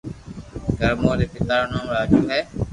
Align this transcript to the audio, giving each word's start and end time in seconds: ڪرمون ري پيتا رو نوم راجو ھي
ڪرمون 0.77 1.15
ري 1.21 1.27
پيتا 1.33 1.53
رو 1.59 1.67
نوم 1.71 1.85
راجو 1.95 2.19
ھي 2.31 2.39